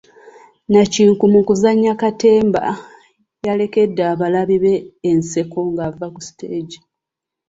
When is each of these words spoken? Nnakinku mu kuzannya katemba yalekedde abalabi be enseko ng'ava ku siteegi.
Nnakinku 0.67 1.23
mu 1.33 1.41
kuzannya 1.47 1.93
katemba 2.01 2.63
yalekedde 3.45 4.01
abalabi 4.13 4.57
be 4.63 4.73
enseko 5.09 5.59
ng'ava 5.71 6.05
ku 6.13 6.19
siteegi. 6.25 6.79